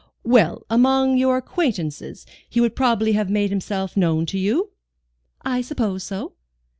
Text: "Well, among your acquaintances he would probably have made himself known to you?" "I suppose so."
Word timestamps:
"Well, 0.23 0.65
among 0.67 1.17
your 1.17 1.37
acquaintances 1.37 2.25
he 2.49 2.59
would 2.59 2.75
probably 2.75 3.11
have 3.11 3.29
made 3.29 3.51
himself 3.51 3.95
known 3.95 4.25
to 4.25 4.39
you?" 4.39 4.71
"I 5.43 5.61
suppose 5.61 6.03
so." 6.03 6.33